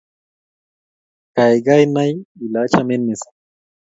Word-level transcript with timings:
Kaikai 1.35 1.83
nai 1.95 2.11
ile 2.43 2.59
achamin 2.65 3.01
missing'. 3.07 3.37